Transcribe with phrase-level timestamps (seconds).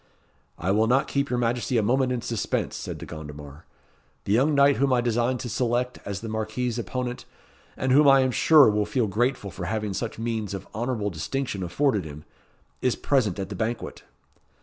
[0.57, 3.65] "I will not keep your Majesty a moment in suspense," said De Gondomar.
[4.23, 7.25] "The young knight whom I design to select as the Marquis's opponent,
[7.77, 11.61] and whom I am sure will feel grateful for having such means of honourable distinction
[11.61, 12.23] afforded him,
[12.81, 14.01] is present at the banquet."